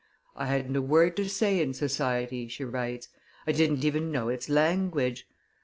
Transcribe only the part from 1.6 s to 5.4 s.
in society," she writes; "I didn't even know its language.